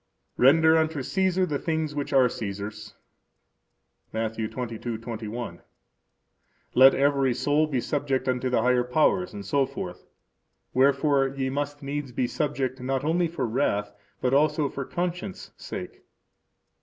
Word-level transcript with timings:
Render 0.37 0.75
unto 0.79 1.03
Caesar 1.03 1.45
the 1.45 1.59
things 1.59 1.93
which 1.93 2.11
are 2.11 2.27
Caesar's. 2.27 2.95
Matt. 4.11 4.33
22:21. 4.35 5.59
Let 6.73 6.95
every 6.95 7.35
soul 7.35 7.67
be 7.67 7.79
subject 7.79 8.27
unto 8.27 8.49
the 8.49 8.63
higher 8.63 8.83
powers, 8.83 9.35
etc. 9.35 9.93
Wherefore 10.73 11.27
ye 11.27 11.51
must 11.51 11.83
needs 11.83 12.11
be 12.13 12.25
subject, 12.25 12.81
not 12.81 13.03
only 13.03 13.27
for 13.27 13.45
wrath, 13.45 13.93
but 14.21 14.33
also 14.33 14.69
for 14.69 14.85
conscience' 14.85 15.51
sake. 15.55 16.01